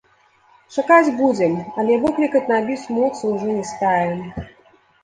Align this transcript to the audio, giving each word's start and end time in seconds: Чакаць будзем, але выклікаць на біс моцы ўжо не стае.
Чакаць 0.75 1.13
будзем, 1.19 1.53
але 1.83 1.99
выклікаць 2.07 2.45
на 2.53 2.59
біс 2.71 2.81
моцы 2.97 3.23
ўжо 3.37 3.47
не 3.61 3.65
стае. 3.75 4.13